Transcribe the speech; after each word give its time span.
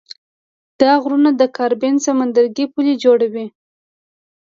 دا 0.81 0.91
غرونه 1.01 1.29
د 1.35 1.41
کارابین 1.57 1.95
سمندرګي 2.05 2.65
پولې 2.73 2.93
جوړوي. 3.03 3.45